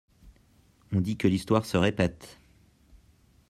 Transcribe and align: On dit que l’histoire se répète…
On 0.93 0.99
dit 0.99 1.15
que 1.15 1.27
l’histoire 1.27 1.63
se 1.63 1.77
répète… 1.77 2.39